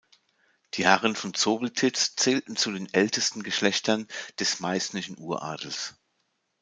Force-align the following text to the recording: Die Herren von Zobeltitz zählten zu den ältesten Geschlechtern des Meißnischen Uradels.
Die 0.73 0.85
Herren 0.85 1.15
von 1.15 1.35
Zobeltitz 1.35 2.15
zählten 2.15 2.55
zu 2.55 2.71
den 2.71 2.91
ältesten 2.91 3.43
Geschlechtern 3.43 4.07
des 4.39 4.59
Meißnischen 4.59 5.15
Uradels. 5.19 5.93